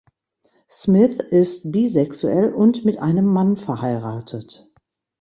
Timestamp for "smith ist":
0.67-1.71